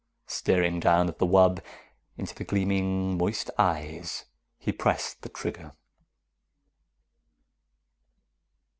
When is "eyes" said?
3.59-4.25